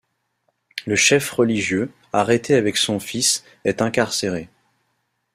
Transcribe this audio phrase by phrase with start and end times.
[0.87, 4.49] Le chef religieux, arrêté avec son fils, est incarcéré.